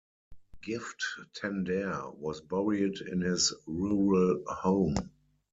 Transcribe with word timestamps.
Gift 0.63 1.03
Tandare 1.39 2.17
was 2.17 2.41
buried 2.41 3.01
in 3.01 3.21
his 3.21 3.53
rural 3.67 4.43
home. 4.47 4.95